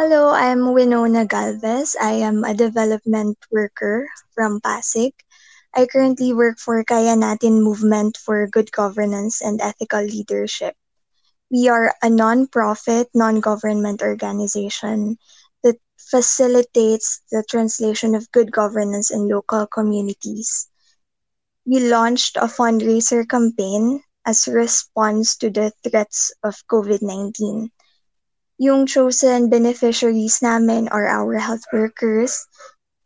Hello, 0.00 0.32
I'm 0.32 0.72
Winona 0.72 1.26
Galvez. 1.26 1.94
I 2.00 2.24
am 2.24 2.42
a 2.42 2.56
development 2.56 3.36
worker 3.52 4.08
from 4.32 4.58
Pasig. 4.64 5.12
I 5.76 5.84
currently 5.84 6.32
work 6.32 6.56
for 6.56 6.82
Kaya 6.84 7.12
Natin 7.20 7.60
Movement 7.60 8.16
for 8.16 8.48
Good 8.48 8.72
Governance 8.72 9.44
and 9.44 9.60
Ethical 9.60 10.00
Leadership. 10.00 10.72
We 11.52 11.68
are 11.68 11.92
a 12.00 12.08
non-profit, 12.08 13.12
non-government 13.12 14.00
organization 14.00 15.20
that 15.64 15.76
facilitates 16.00 17.20
the 17.30 17.44
translation 17.44 18.14
of 18.14 18.32
good 18.32 18.50
governance 18.50 19.12
in 19.12 19.28
local 19.28 19.66
communities. 19.66 20.64
We 21.68 21.92
launched 21.92 22.40
a 22.40 22.48
fundraiser 22.48 23.28
campaign 23.28 24.00
as 24.24 24.48
a 24.48 24.56
response 24.56 25.36
to 25.44 25.50
the 25.50 25.76
threats 25.84 26.32
of 26.42 26.56
COVID-19. 26.72 27.68
Yung 28.60 28.84
chosen 28.84 29.48
beneficiaries 29.48 30.44
namin 30.44 30.84
are 30.92 31.08
our 31.08 31.40
health 31.40 31.64
workers 31.72 32.44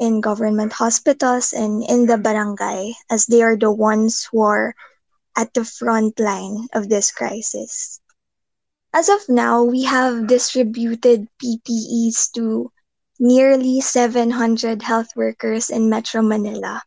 in 0.03 0.19
government 0.19 0.75
hospitals 0.75 1.55
and 1.55 1.79
in 1.87 2.11
the 2.11 2.19
barangay 2.19 2.91
as 3.07 3.31
they 3.31 3.39
are 3.39 3.55
the 3.55 3.71
ones 3.71 4.27
who 4.27 4.43
are 4.43 4.75
at 5.39 5.55
the 5.55 5.63
front 5.63 6.19
line 6.19 6.67
of 6.75 6.91
this 6.91 7.15
crisis. 7.15 8.03
As 8.91 9.07
of 9.09 9.23
now, 9.29 9.63
we 9.63 9.87
have 9.87 10.27
distributed 10.27 11.31
PPEs 11.39 12.35
to 12.35 12.75
nearly 13.21 13.81
700 13.81 14.83
health 14.83 15.15
workers 15.15 15.71
in 15.71 15.87
Metro 15.87 16.19
Manila, 16.21 16.83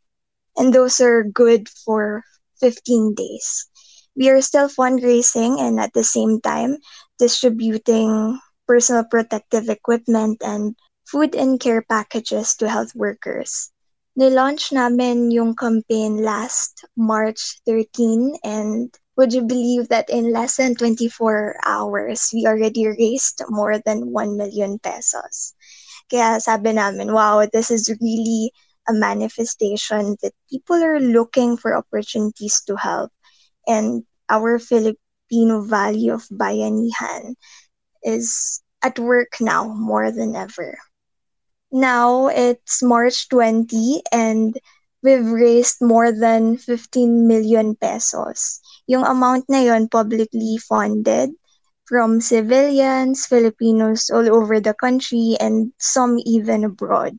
and 0.59 0.75
those 0.75 0.99
are 0.99 1.23
good 1.23 1.69
for 1.69 2.19
15 2.59 3.15
days. 3.15 3.71
We 4.11 4.27
are 4.27 4.41
still 4.43 4.67
fundraising 4.67 5.55
and 5.55 5.79
at 5.79 5.93
the 5.93 6.03
same 6.03 6.41
time 6.41 6.83
distributing 7.17 8.41
personal 8.67 9.05
protective 9.05 9.69
equipment 9.69 10.43
and 10.43 10.75
food 11.07 11.35
and 11.35 11.59
care 11.59 11.81
packages 11.81 12.55
to 12.59 12.69
health 12.69 12.93
workers. 12.93 13.71
Nilaunch 14.19 14.73
namin 14.73 15.31
yung 15.31 15.55
campaign 15.55 16.21
last 16.25 16.85
March 16.97 17.61
13 17.65 18.35
and 18.43 18.91
would 19.15 19.33
you 19.33 19.41
believe 19.41 19.89
that 19.89 20.09
in 20.09 20.33
less 20.33 20.57
than 20.57 20.75
24 20.75 21.57
hours, 21.65 22.29
we 22.33 22.45
already 22.45 22.85
raised 22.87 23.41
more 23.49 23.79
than 23.79 24.13
1 24.13 24.37
million 24.37 24.77
pesos. 24.79 25.53
Kaya 26.09 26.39
sabi 26.39 26.73
namin, 26.73 27.13
wow, 27.13 27.45
this 27.49 27.69
is 27.69 27.89
really 28.01 28.53
a 28.87 28.93
manifestation 28.93 30.15
that 30.21 30.33
people 30.49 30.77
are 30.81 31.01
looking 31.01 31.57
for 31.57 31.75
opportunities 31.75 32.61
to 32.65 32.77
help. 32.77 33.11
And 33.67 34.05
our 34.29 34.59
Filipino 34.59 35.61
value 35.61 36.13
of 36.13 36.29
bayanihan 36.31 37.35
is 38.03 38.61
at 38.83 38.99
work 38.99 39.37
now 39.41 39.67
more 39.67 40.11
than 40.11 40.35
ever. 40.35 40.77
Now 41.71 42.27
it's 42.27 42.81
March 42.81 43.27
20 43.29 44.01
and 44.11 44.57
we've 45.03 45.27
raised 45.27 45.81
more 45.81 46.11
than 46.11 46.57
15 46.57 47.27
million 47.27 47.75
pesos. 47.75 48.61
Yung 48.87 49.03
amount 49.03 49.45
na 49.49 49.59
yon 49.59 49.89
publicly 49.89 50.57
funded 50.57 51.31
from 51.87 52.19
civilians, 52.19 53.25
Filipinos 53.25 54.09
all 54.09 54.27
over 54.27 54.59
the 54.59 54.73
country, 54.75 55.35
and 55.39 55.71
some 55.79 56.19
even 56.25 56.63
abroad. 56.63 57.15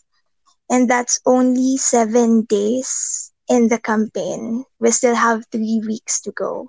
And 0.68 0.88
that's 0.88 1.20
only 1.24 1.76
seven 1.76 2.44
days 2.44 3.32
in 3.48 3.68
the 3.68 3.80
campaign. 3.80 4.64
We 4.78 4.90
still 4.92 5.16
have 5.16 5.48
three 5.50 5.80
weeks 5.84 6.20
to 6.22 6.32
go. 6.32 6.68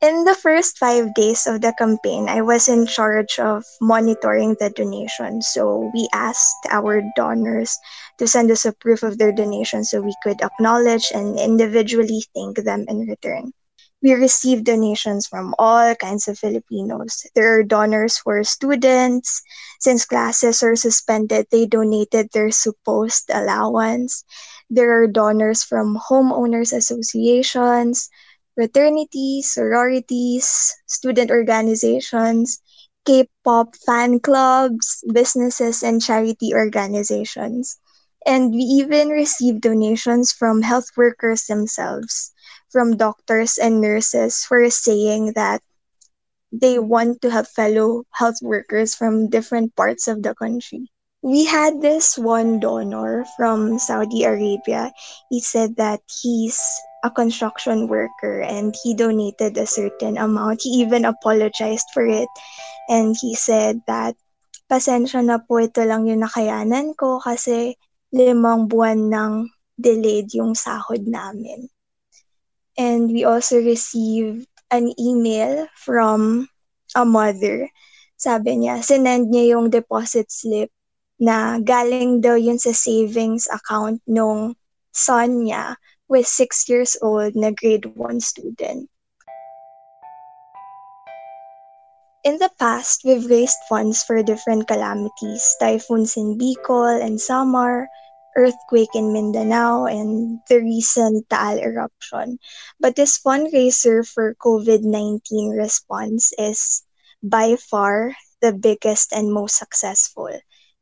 In 0.00 0.24
the 0.24 0.34
first 0.34 0.78
five 0.78 1.12
days 1.12 1.46
of 1.46 1.60
the 1.60 1.74
campaign, 1.76 2.26
I 2.26 2.40
was 2.40 2.68
in 2.68 2.86
charge 2.86 3.38
of 3.38 3.66
monitoring 3.82 4.56
the 4.58 4.70
donations. 4.70 5.48
So 5.52 5.90
we 5.92 6.08
asked 6.14 6.64
our 6.70 7.02
donors 7.16 7.76
to 8.16 8.26
send 8.26 8.50
us 8.50 8.64
a 8.64 8.72
proof 8.72 9.02
of 9.02 9.18
their 9.18 9.30
donation 9.30 9.84
so 9.84 10.00
we 10.00 10.16
could 10.22 10.40
acknowledge 10.40 11.12
and 11.12 11.38
individually 11.38 12.24
thank 12.34 12.64
them 12.64 12.86
in 12.88 13.04
return. 13.04 13.52
We 14.00 14.14
received 14.14 14.64
donations 14.64 15.26
from 15.26 15.54
all 15.58 15.94
kinds 15.96 16.28
of 16.28 16.38
Filipinos. 16.38 17.26
There 17.34 17.60
are 17.60 17.62
donors 17.62 18.22
are 18.24 18.42
students. 18.42 19.42
Since 19.80 20.06
classes 20.06 20.62
are 20.62 20.76
suspended, 20.76 21.44
they 21.50 21.66
donated 21.66 22.30
their 22.32 22.50
supposed 22.50 23.28
allowance. 23.28 24.24
There 24.70 25.02
are 25.02 25.06
donors 25.06 25.62
from 25.62 26.00
homeowners 26.00 26.72
associations, 26.72 28.08
fraternities, 28.60 29.56
sororities, 29.56 30.76
student 30.84 31.30
organizations, 31.30 32.60
K-pop 33.06 33.74
fan 33.86 34.20
clubs, 34.20 35.02
businesses, 35.14 35.82
and 35.82 36.02
charity 36.02 36.52
organizations. 36.52 37.80
And 38.26 38.52
we 38.52 38.60
even 38.84 39.08
received 39.08 39.62
donations 39.62 40.30
from 40.30 40.60
health 40.60 40.92
workers 40.94 41.48
themselves, 41.48 42.32
from 42.68 42.98
doctors 42.98 43.56
and 43.56 43.80
nurses 43.80 44.44
who 44.44 44.56
are 44.56 44.68
saying 44.68 45.32
that 45.36 45.62
they 46.52 46.78
want 46.78 47.22
to 47.22 47.30
have 47.30 47.48
fellow 47.48 48.04
health 48.12 48.42
workers 48.42 48.94
from 48.94 49.30
different 49.30 49.74
parts 49.74 50.06
of 50.06 50.22
the 50.22 50.34
country. 50.34 50.92
We 51.20 51.44
had 51.44 51.84
this 51.84 52.16
one 52.16 52.60
donor 52.64 53.28
from 53.36 53.76
Saudi 53.76 54.24
Arabia. 54.24 54.92
He 55.28 55.40
said 55.44 55.76
that 55.76 56.00
he's 56.08 56.56
a 57.04 57.10
construction 57.10 57.88
worker 57.88 58.40
and 58.40 58.72
he 58.72 58.96
donated 58.96 59.56
a 59.56 59.68
certain 59.68 60.16
amount. 60.16 60.64
He 60.64 60.80
even 60.80 61.04
apologized 61.04 61.92
for 61.92 62.06
it. 62.08 62.28
And 62.88 63.16
he 63.20 63.36
said 63.36 63.84
that, 63.84 64.16
pasensya 64.70 65.20
na 65.20 65.44
po 65.44 65.60
ito 65.60 65.84
lang 65.84 66.08
yung 66.08 66.24
nakayanan 66.24 66.96
ko 66.96 67.20
kasi 67.20 67.76
limang 68.16 68.72
buwan 68.72 69.12
nang 69.12 69.34
delayed 69.76 70.32
yung 70.32 70.56
sahod 70.56 71.04
namin. 71.04 71.68
And 72.80 73.12
we 73.12 73.28
also 73.28 73.60
received 73.60 74.48
an 74.72 74.88
email 74.96 75.68
from 75.76 76.48
a 76.96 77.04
mother. 77.04 77.68
Sabi 78.16 78.64
niya, 78.64 78.80
sinend 78.80 79.28
niya 79.28 79.58
yung 79.58 79.68
deposit 79.68 80.32
slip 80.32 80.72
na 81.20 81.60
galing 81.60 82.24
daw 82.24 82.34
yun 82.34 82.56
sa 82.56 82.72
savings 82.72 83.44
account 83.52 84.00
nung 84.08 84.56
son 84.90 85.44
niya 85.44 85.76
is 86.10 86.26
six 86.26 86.66
years 86.66 86.96
old 87.04 87.36
na 87.36 87.52
grade 87.52 87.86
1 87.86 88.18
student. 88.24 88.90
In 92.24 92.36
the 92.36 92.50
past, 92.60 93.00
we've 93.04 93.24
raised 93.30 93.56
funds 93.68 94.02
for 94.02 94.20
different 94.20 94.68
calamities, 94.68 95.56
typhoons 95.56 96.16
in 96.16 96.36
Bicol 96.36 97.00
and 97.00 97.16
Samar, 97.16 97.88
earthquake 98.36 98.92
in 98.92 99.12
Mindanao, 99.12 99.86
and 99.86 100.40
the 100.48 100.60
recent 100.60 101.28
Taal 101.30 101.56
eruption. 101.56 102.36
But 102.76 102.96
this 102.96 103.16
fundraiser 103.16 104.04
for 104.04 104.36
COVID-19 104.36 105.56
response 105.56 106.32
is 106.36 106.84
by 107.22 107.56
far 107.56 108.12
the 108.44 108.52
biggest 108.52 109.12
and 109.12 109.32
most 109.32 109.56
successful. 109.56 110.28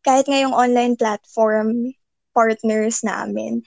Kahit 0.09 0.25
ngayong 0.25 0.57
online 0.57 0.97
platform 0.97 1.93
partners 2.33 3.05
namin, 3.05 3.61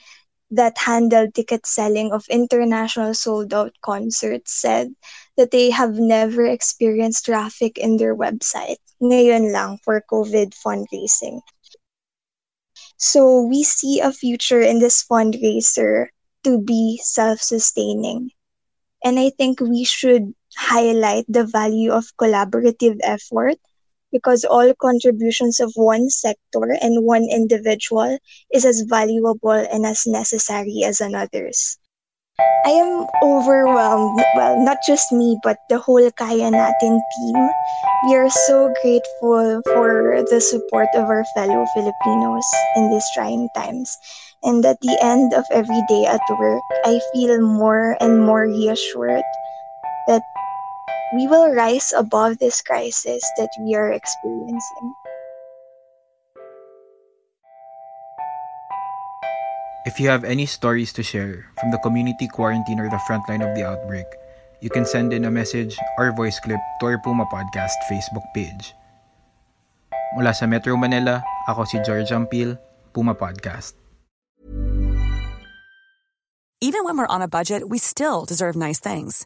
that 0.50 0.74
handle 0.82 1.30
ticket 1.30 1.70
selling 1.70 2.10
of 2.10 2.26
international 2.34 3.14
sold 3.14 3.54
out 3.54 3.78
concerts 3.86 4.50
said 4.50 4.90
that 5.38 5.54
they 5.54 5.70
have 5.70 6.02
never 6.02 6.50
experienced 6.50 7.30
traffic 7.30 7.78
in 7.78 8.02
their 8.02 8.18
website. 8.18 8.82
Ngayon 9.06 9.54
lang 9.54 9.78
for 9.86 10.02
COVID 10.02 10.58
fundraising. 10.58 11.46
So 12.98 13.46
we 13.46 13.62
see 13.62 14.02
a 14.02 14.10
future 14.10 14.66
in 14.66 14.82
this 14.82 15.06
fundraiser 15.06 16.10
to 16.44 16.58
be 16.58 17.00
self-sustaining. 17.06 18.34
And 19.06 19.22
I 19.22 19.30
think 19.30 19.62
we 19.62 19.86
should 19.86 20.34
highlight 20.58 21.26
the 21.30 21.46
value 21.46 21.94
of 21.94 22.18
collaborative 22.18 22.98
effort 23.06 23.62
because 24.12 24.44
all 24.44 24.74
contributions 24.82 25.60
of 25.60 25.72
one 25.76 26.10
sector 26.10 26.78
and 26.82 27.06
one 27.06 27.28
individual 27.32 28.18
is 28.54 28.66
as 28.66 28.82
valuable 28.88 29.52
and 29.52 29.86
as 29.86 30.04
necessary 30.06 30.84
as 30.86 31.02
another's. 31.02 31.78
I 32.66 32.78
am 32.78 33.08
overwhelmed. 33.24 34.22
Well, 34.36 34.64
not 34.64 34.78
just 34.86 35.12
me, 35.12 35.38
but 35.44 35.58
the 35.70 35.80
whole 35.80 36.10
Kaya 36.12 36.50
Natin 36.50 37.02
team. 37.18 37.50
We 38.06 38.16
are 38.16 38.30
so 38.30 38.72
grateful 38.82 39.62
for 39.66 40.24
the 40.30 40.40
support 40.40 40.88
of 40.94 41.10
our 41.10 41.26
fellow 41.34 41.66
Filipinos 41.74 42.46
in 42.76 42.90
these 42.90 43.06
trying 43.14 43.50
times. 43.56 43.98
And 44.44 44.66
at 44.66 44.80
the 44.82 44.98
end 45.02 45.34
of 45.34 45.46
every 45.52 45.82
day 45.90 46.06
at 46.06 46.22
work, 46.30 46.62
I 46.86 47.02
feel 47.14 47.42
more 47.42 47.98
and 48.00 48.22
more 48.22 48.46
reassured 48.46 49.26
that 50.08 50.22
we 51.12 51.28
will 51.28 51.52
rise 51.52 51.92
above 51.92 52.40
this 52.40 52.62
crisis 52.62 53.20
that 53.36 53.52
we 53.60 53.76
are 53.76 53.92
experiencing. 53.92 54.88
If 59.84 60.00
you 60.00 60.08
have 60.08 60.24
any 60.24 60.46
stories 60.46 60.94
to 60.94 61.04
share 61.04 61.52
from 61.60 61.72
the 61.72 61.80
community 61.80 62.30
quarantine 62.32 62.80
or 62.80 62.88
the 62.88 63.02
frontline 63.10 63.44
of 63.44 63.58
the 63.58 63.68
outbreak, 63.68 64.06
you 64.62 64.70
can 64.70 64.86
send 64.86 65.12
in 65.12 65.26
a 65.26 65.32
message 65.32 65.76
or 65.98 66.16
voice 66.16 66.40
clip 66.40 66.62
to 66.80 66.86
our 66.86 67.00
Puma 67.02 67.26
Podcast 67.26 67.76
Facebook 67.90 68.24
page. 68.32 68.72
Mula 70.16 70.32
sa 70.32 70.46
Metro 70.46 70.78
Manila, 70.78 71.24
ako 71.50 71.66
si 71.66 71.82
George 71.84 72.14
Ampil, 72.14 72.56
Puma 72.94 73.18
Podcast. 73.18 73.74
Even 76.62 76.86
when 76.86 76.94
we're 76.94 77.10
on 77.10 77.26
a 77.26 77.32
budget, 77.32 77.68
we 77.74 77.82
still 77.82 78.24
deserve 78.24 78.54
nice 78.54 78.78
things. 78.78 79.26